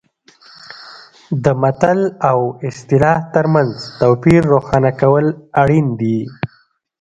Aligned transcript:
د 1.43 1.45
متل 1.61 1.99
او 2.29 2.39
اصطلاح 2.69 3.19
ترمنځ 3.35 3.73
توپیر 3.99 4.41
روښانه 4.53 4.91
کول 5.01 5.25
اړین 5.61 5.87
دي 6.01 6.17